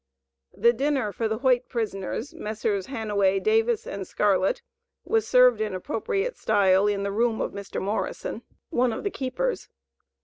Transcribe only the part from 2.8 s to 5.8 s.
Hanaway, Davis, and Scarlett, was served in